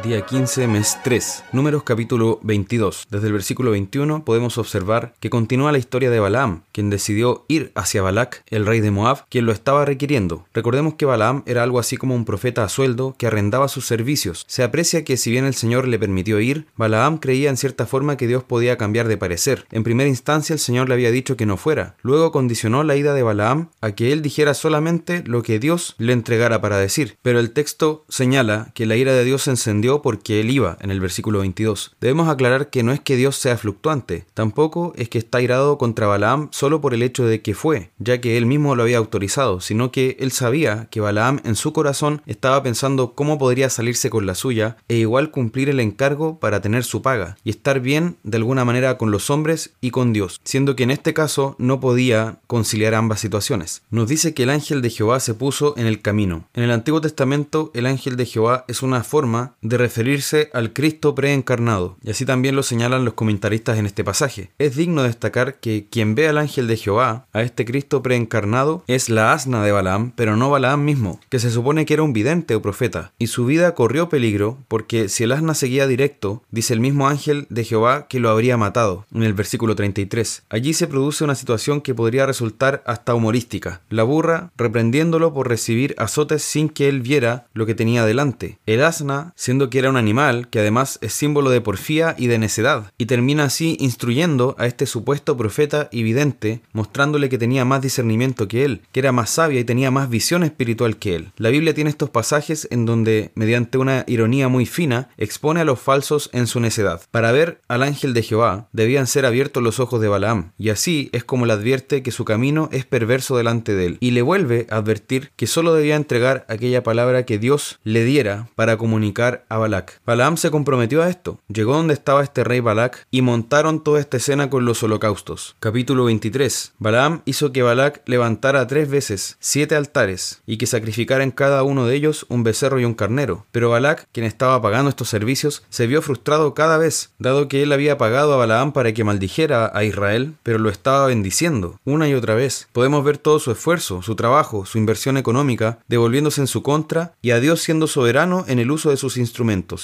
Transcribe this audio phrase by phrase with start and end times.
[0.00, 3.06] Día 15, mes 3, números capítulo 22.
[3.10, 7.70] Desde el versículo 21 podemos observar que continúa la historia de Balaam, quien decidió ir
[7.74, 10.46] hacia Balac, el rey de Moab, quien lo estaba requiriendo.
[10.54, 14.44] Recordemos que Balaam era algo así como un profeta a sueldo que arrendaba sus servicios.
[14.48, 18.16] Se aprecia que si bien el Señor le permitió ir, Balaam creía en cierta forma
[18.16, 19.66] que Dios podía cambiar de parecer.
[19.70, 21.96] En primera instancia el Señor le había dicho que no fuera.
[22.02, 26.14] Luego condicionó la ida de Balaam a que él dijera solamente lo que Dios le
[26.14, 27.18] entregara para decir.
[27.22, 30.90] Pero el texto señala que la ira de Dios se encendió porque él iba en
[30.90, 31.96] el versículo 22.
[32.00, 36.06] Debemos aclarar que no es que Dios sea fluctuante, tampoco es que está irado contra
[36.06, 39.60] Balaam solo por el hecho de que fue, ya que él mismo lo había autorizado,
[39.60, 44.26] sino que él sabía que Balaam en su corazón estaba pensando cómo podría salirse con
[44.26, 48.36] la suya e igual cumplir el encargo para tener su paga y estar bien de
[48.36, 52.38] alguna manera con los hombres y con Dios, siendo que en este caso no podía
[52.46, 53.82] conciliar ambas situaciones.
[53.90, 56.44] Nos dice que el ángel de Jehová se puso en el camino.
[56.54, 61.14] En el Antiguo Testamento el ángel de Jehová es una forma de referirse al Cristo
[61.14, 64.50] preencarnado, y así también lo señalan los comentaristas en este pasaje.
[64.58, 69.08] Es digno destacar que quien ve al ángel de Jehová, a este Cristo preencarnado, es
[69.08, 72.54] la asna de Balaam, pero no Balaam mismo, que se supone que era un vidente
[72.54, 76.80] o profeta, y su vida corrió peligro porque si el asna seguía directo, dice el
[76.80, 80.44] mismo ángel de Jehová que lo habría matado, en el versículo 33.
[80.48, 83.80] Allí se produce una situación que podría resultar hasta humorística.
[83.90, 88.58] La burra reprendiéndolo por recibir azotes sin que él viera lo que tenía delante.
[88.66, 92.38] El asna, siendo que era un animal que además es símbolo de porfía y de
[92.38, 97.82] necedad, y termina así instruyendo a este supuesto profeta y vidente, mostrándole que tenía más
[97.82, 101.32] discernimiento que él, que era más sabia y tenía más visión espiritual que él.
[101.36, 105.80] La Biblia tiene estos pasajes en donde, mediante una ironía muy fina, expone a los
[105.80, 107.02] falsos en su necedad.
[107.10, 111.10] Para ver al ángel de Jehová, debían ser abiertos los ojos de Balaam, y así
[111.12, 114.66] es como le advierte que su camino es perverso delante de él, y le vuelve
[114.70, 119.58] a advertir que solo debía entregar aquella palabra que Dios le diera para comunicar a
[119.58, 120.00] Balac.
[120.06, 121.38] Balaam se comprometió a esto.
[121.48, 125.56] Llegó donde estaba este rey Balac y montaron toda esta escena con los holocaustos.
[125.60, 126.72] Capítulo 23.
[126.78, 131.86] Balaam hizo que Balac levantara tres veces siete altares y que sacrificara en cada uno
[131.86, 133.44] de ellos un becerro y un carnero.
[133.52, 137.72] Pero Balac, quien estaba pagando estos servicios, se vio frustrado cada vez, dado que él
[137.72, 142.14] había pagado a Balaam para que maldijera a Israel, pero lo estaba bendiciendo una y
[142.14, 142.68] otra vez.
[142.72, 147.32] Podemos ver todo su esfuerzo, su trabajo, su inversión económica, devolviéndose en su contra y
[147.32, 149.41] a Dios siendo soberano en el uso de sus instrumentos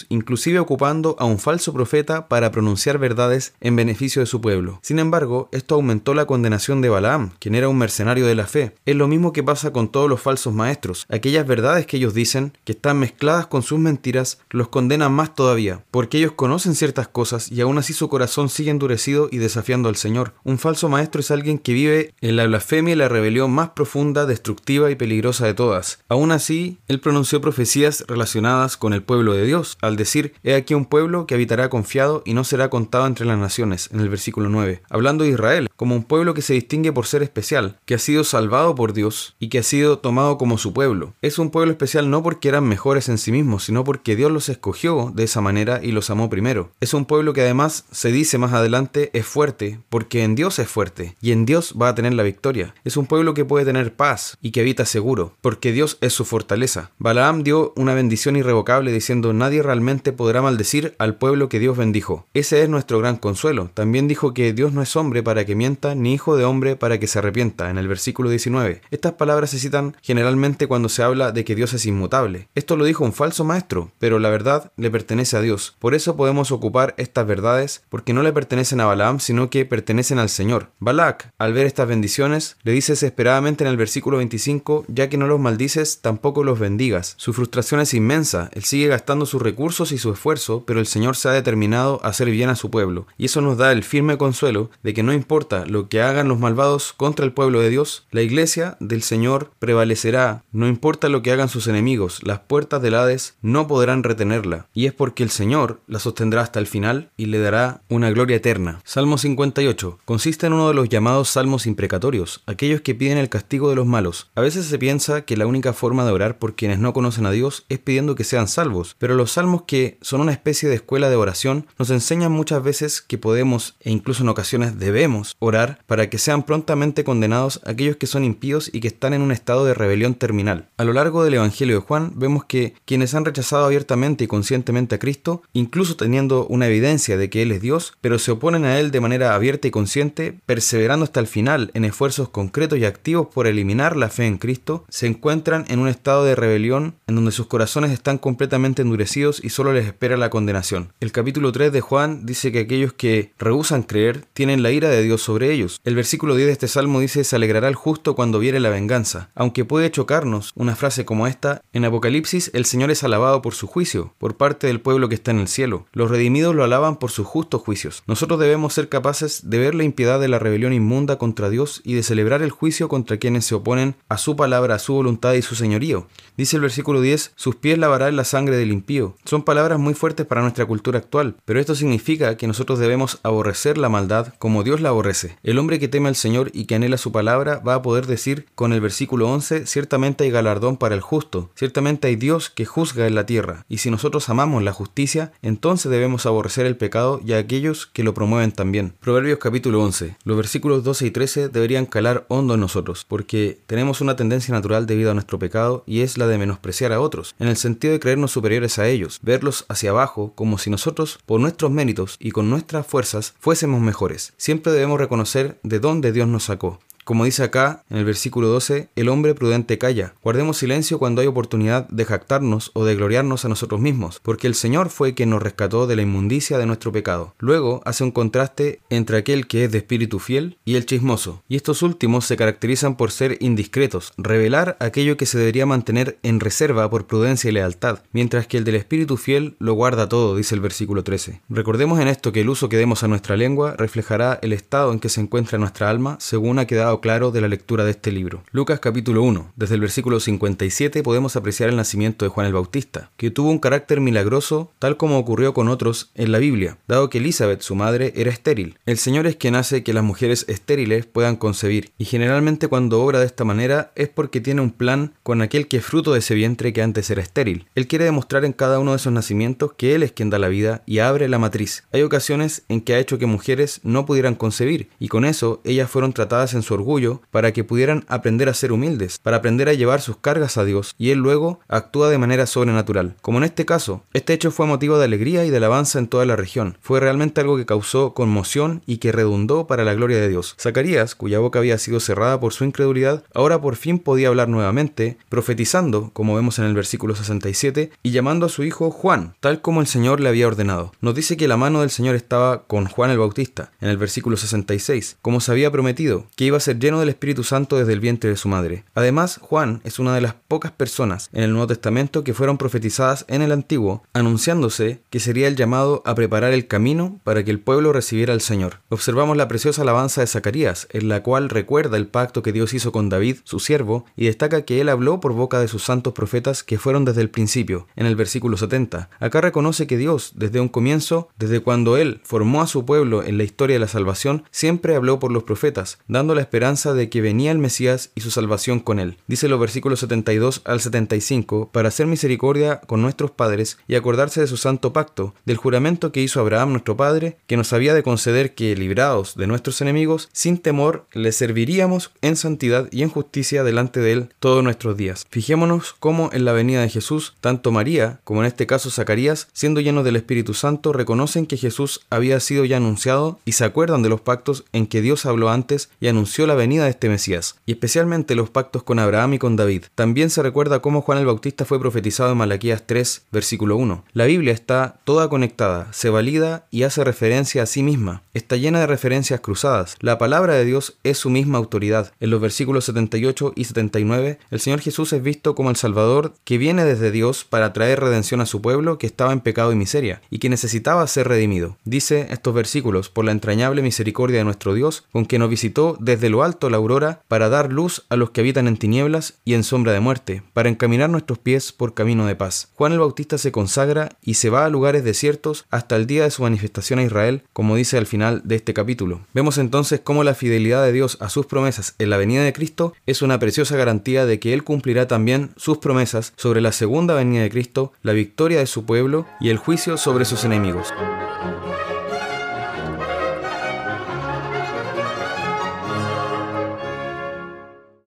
[0.08, 4.80] inclusive ocupando a un falso profeta para pronunciar verdades en beneficio de su pueblo.
[4.82, 8.74] Sin embargo, esto aumentó la condenación de Balaam, quien era un mercenario de la fe.
[8.86, 11.06] Es lo mismo que pasa con todos los falsos maestros.
[11.08, 15.84] Aquellas verdades que ellos dicen, que están mezcladas con sus mentiras, los condenan más todavía,
[15.90, 19.96] porque ellos conocen ciertas cosas y aún así su corazón sigue endurecido y desafiando al
[19.96, 20.34] Señor.
[20.44, 24.26] Un falso maestro es alguien que vive en la blasfemia y la rebelión más profunda,
[24.26, 26.00] destructiva y peligrosa de todas.
[26.08, 30.74] Aún así, él pronunció profecías relacionadas con el pueblo de Dios, al decir, He aquí
[30.74, 34.48] un pueblo que habitará confiado y no será contado entre las naciones, en el versículo
[34.48, 37.98] 9, hablando de Israel, como un pueblo que se distingue por ser especial, que ha
[37.98, 41.14] sido salvado por Dios y que ha sido tomado como su pueblo.
[41.22, 44.48] Es un pueblo especial no porque eran mejores en sí mismos, sino porque Dios los
[44.48, 46.70] escogió de esa manera y los amó primero.
[46.80, 50.68] Es un pueblo que además se dice más adelante es fuerte, porque en Dios es
[50.68, 52.74] fuerte, y en Dios va a tener la victoria.
[52.84, 56.24] Es un pueblo que puede tener paz y que habita seguro, porque Dios es su
[56.24, 56.90] fortaleza.
[56.98, 62.26] Balaam dio una bendición irrevocable diciendo nadie realmente podrá maldecir al pueblo que Dios bendijo.
[62.34, 63.70] Ese es nuestro gran consuelo.
[63.74, 66.98] También dijo que Dios no es hombre para que mienta, ni hijo de hombre para
[66.98, 68.82] que se arrepienta, en el versículo 19.
[68.90, 72.48] Estas palabras se citan generalmente cuando se habla de que Dios es inmutable.
[72.54, 75.76] Esto lo dijo un falso maestro, pero la verdad le pertenece a Dios.
[75.78, 80.18] Por eso podemos ocupar estas verdades, porque no le pertenecen a Balaam, sino que pertenecen
[80.18, 80.70] al Señor.
[80.78, 85.26] Balac, al ver estas bendiciones, le dice desesperadamente en el versículo 25, ya que no
[85.26, 87.14] los maldices, tampoco los bendigas.
[87.16, 91.16] Su frustración es inmensa, él sigue gastando sus recursos y su esfuerzo, pero el Señor
[91.16, 93.06] se ha determinado a hacer bien a su pueblo.
[93.16, 96.38] Y eso nos da el firme consuelo de que no importa lo que hagan los
[96.38, 100.44] malvados contra el pueblo de Dios, la iglesia del Señor prevalecerá.
[100.52, 104.66] No importa lo que hagan sus enemigos, las puertas del Hades no podrán retenerla.
[104.74, 108.36] Y es porque el Señor la sostendrá hasta el final y le dará una gloria
[108.36, 108.80] eterna.
[108.84, 109.98] Salmo 58.
[110.04, 113.86] Consiste en uno de los llamados salmos imprecatorios, aquellos que piden el castigo de los
[113.86, 114.30] malos.
[114.34, 117.30] A veces se piensa que la única forma de orar por quienes no conocen a
[117.30, 120.74] Dios es pidiendo que sean salvos, pero pero los salmos que son una especie de
[120.74, 125.78] escuela de oración nos enseñan muchas veces que podemos e incluso en ocasiones debemos orar
[125.86, 129.64] para que sean prontamente condenados aquellos que son impíos y que están en un estado
[129.64, 130.68] de rebelión terminal.
[130.76, 134.96] A lo largo del Evangelio de Juan vemos que quienes han rechazado abiertamente y conscientemente
[134.96, 138.78] a Cristo, incluso teniendo una evidencia de que Él es Dios, pero se oponen a
[138.78, 143.28] Él de manera abierta y consciente, perseverando hasta el final en esfuerzos concretos y activos
[143.28, 147.32] por eliminar la fe en Cristo, se encuentran en un estado de rebelión en donde
[147.32, 148.97] sus corazones están completamente endurecidos
[149.42, 150.92] y solo les espera la condenación.
[151.00, 155.02] El capítulo 3 de Juan dice que aquellos que rehusan creer tienen la ira de
[155.02, 155.80] Dios sobre ellos.
[155.84, 159.30] El versículo 10 de este salmo dice se alegrará el justo cuando viere la venganza.
[159.34, 163.66] Aunque puede chocarnos una frase como esta, en Apocalipsis el Señor es alabado por su
[163.66, 165.86] juicio, por parte del pueblo que está en el cielo.
[165.92, 168.02] Los redimidos lo alaban por sus justos juicios.
[168.06, 171.94] Nosotros debemos ser capaces de ver la impiedad de la rebelión inmunda contra Dios y
[171.94, 175.42] de celebrar el juicio contra quienes se oponen a su palabra, a su voluntad y
[175.42, 176.06] su señorío.
[176.36, 178.87] Dice el versículo 10, sus pies lavarán la sangre del impío.
[179.24, 183.76] Son palabras muy fuertes para nuestra cultura actual, pero esto significa que nosotros debemos aborrecer
[183.76, 185.36] la maldad como Dios la aborrece.
[185.42, 188.46] El hombre que teme al Señor y que anhela su palabra va a poder decir
[188.54, 193.06] con el versículo 11, ciertamente hay galardón para el justo, ciertamente hay Dios que juzga
[193.06, 197.34] en la tierra, y si nosotros amamos la justicia, entonces debemos aborrecer el pecado y
[197.34, 198.94] a aquellos que lo promueven también.
[199.00, 200.16] Proverbios capítulo 11.
[200.24, 204.86] Los versículos 12 y 13 deberían calar hondo en nosotros, porque tenemos una tendencia natural
[204.86, 208.00] debido a nuestro pecado y es la de menospreciar a otros, en el sentido de
[208.00, 212.50] creernos superiores a ellos, verlos hacia abajo como si nosotros, por nuestros méritos y con
[212.50, 214.32] nuestras fuerzas, fuésemos mejores.
[214.36, 218.90] Siempre debemos reconocer de dónde Dios nos sacó, como dice acá en el versículo 12,
[218.94, 220.12] el hombre prudente calla.
[220.22, 224.54] Guardemos silencio cuando hay oportunidad de jactarnos o de gloriarnos a nosotros mismos, porque el
[224.54, 227.34] Señor fue quien nos rescató de la inmundicia de nuestro pecado.
[227.38, 231.56] Luego hace un contraste entre aquel que es de espíritu fiel y el chismoso, y
[231.56, 236.90] estos últimos se caracterizan por ser indiscretos, revelar aquello que se debería mantener en reserva
[236.90, 240.60] por prudencia y lealtad, mientras que el del espíritu fiel lo guarda todo, dice el
[240.60, 241.40] versículo 13.
[241.48, 245.00] Recordemos en esto que el uso que demos a nuestra lengua reflejará el estado en
[245.00, 248.42] que se encuentra nuestra alma, según ha quedado claro de la lectura de este libro.
[248.50, 249.52] Lucas capítulo 1.
[249.56, 253.58] Desde el versículo 57 podemos apreciar el nacimiento de Juan el Bautista, que tuvo un
[253.58, 258.12] carácter milagroso tal como ocurrió con otros en la Biblia, dado que Elizabeth, su madre,
[258.16, 258.78] era estéril.
[258.86, 263.20] El Señor es quien hace que las mujeres estériles puedan concebir, y generalmente cuando obra
[263.20, 266.34] de esta manera es porque tiene un plan con aquel que es fruto de ese
[266.34, 267.66] vientre que antes era estéril.
[267.74, 270.48] Él quiere demostrar en cada uno de esos nacimientos que Él es quien da la
[270.48, 271.84] vida y abre la matriz.
[271.92, 275.90] Hay ocasiones en que ha hecho que mujeres no pudieran concebir, y con eso ellas
[275.90, 276.87] fueron tratadas en su orgullo
[277.30, 280.94] para que pudieran aprender a ser humildes, para aprender a llevar sus cargas a Dios,
[280.96, 283.14] y Él luego actúa de manera sobrenatural.
[283.20, 286.24] Como en este caso, este hecho fue motivo de alegría y de alabanza en toda
[286.24, 286.78] la región.
[286.80, 290.56] Fue realmente algo que causó conmoción y que redundó para la gloria de Dios.
[290.58, 295.18] Zacarías, cuya boca había sido cerrada por su incredulidad, ahora por fin podía hablar nuevamente,
[295.28, 299.82] profetizando, como vemos en el versículo 67, y llamando a su hijo Juan, tal como
[299.82, 300.92] el Señor le había ordenado.
[301.02, 304.38] Nos dice que la mano del Señor estaba con Juan el Bautista, en el versículo
[304.38, 308.00] 66, como se había prometido, que iba a ser lleno del Espíritu Santo desde el
[308.00, 308.84] vientre de su madre.
[308.94, 313.24] Además, Juan es una de las pocas personas en el Nuevo Testamento que fueron profetizadas
[313.28, 317.60] en el Antiguo, anunciándose que sería el llamado a preparar el camino para que el
[317.60, 318.80] pueblo recibiera al Señor.
[318.88, 322.92] Observamos la preciosa alabanza de Zacarías, en la cual recuerda el pacto que Dios hizo
[322.92, 326.62] con David, su siervo, y destaca que él habló por boca de sus santos profetas
[326.62, 329.10] que fueron desde el principio, en el versículo 70.
[329.20, 333.38] Acá reconoce que Dios, desde un comienzo, desde cuando él formó a su pueblo en
[333.38, 337.20] la historia de la salvación, siempre habló por los profetas, dando la esperanza de que
[337.20, 339.16] venía el Mesías y su salvación con él.
[339.28, 344.48] Dice los versículos 72 al 75, para hacer misericordia con nuestros padres y acordarse de
[344.48, 348.56] su santo pacto, del juramento que hizo Abraham nuestro padre, que nos había de conceder
[348.56, 354.00] que, librados de nuestros enemigos, sin temor, le serviríamos en santidad y en justicia delante
[354.00, 355.26] de él todos nuestros días.
[355.30, 359.80] Fijémonos cómo en la venida de Jesús, tanto María como en este caso Zacarías, siendo
[359.80, 364.08] llenos del Espíritu Santo, reconocen que Jesús había sido ya anunciado y se acuerdan de
[364.08, 367.72] los pactos en que Dios habló antes y anunció la venida de este Mesías, y
[367.72, 369.84] especialmente los pactos con Abraham y con David.
[369.94, 374.04] También se recuerda cómo Juan el Bautista fue profetizado en Malaquías 3, versículo 1.
[374.12, 378.22] La Biblia está toda conectada, se valida y hace referencia a sí misma.
[378.34, 379.96] Está llena de referencias cruzadas.
[380.00, 382.12] La palabra de Dios es su misma autoridad.
[382.20, 386.58] En los versículos 78 y 79, el Señor Jesús es visto como el Salvador que
[386.58, 390.22] viene desde Dios para traer redención a su pueblo que estaba en pecado y miseria,
[390.30, 391.76] y que necesitaba ser redimido.
[391.84, 396.30] Dice estos versículos, por la entrañable misericordia de nuestro Dios, con que nos visitó desde
[396.30, 399.64] lo alto la aurora para dar luz a los que habitan en tinieblas y en
[399.64, 402.68] sombra de muerte, para encaminar nuestros pies por camino de paz.
[402.74, 406.30] Juan el Bautista se consagra y se va a lugares desiertos hasta el día de
[406.30, 409.20] su manifestación a Israel, como dice al final de este capítulo.
[409.34, 412.94] Vemos entonces cómo la fidelidad de Dios a sus promesas en la venida de Cristo
[413.06, 417.42] es una preciosa garantía de que Él cumplirá también sus promesas sobre la segunda venida
[417.42, 420.92] de Cristo, la victoria de su pueblo y el juicio sobre sus enemigos.